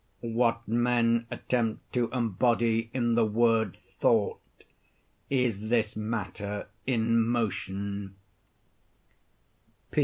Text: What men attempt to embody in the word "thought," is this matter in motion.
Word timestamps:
What 0.33 0.67
men 0.67 1.27
attempt 1.29 1.93
to 1.93 2.09
embody 2.09 2.89
in 2.91 3.13
the 3.13 3.23
word 3.23 3.77
"thought," 3.99 4.41
is 5.29 5.69
this 5.69 5.95
matter 5.95 6.69
in 6.87 7.21
motion. 7.21 8.15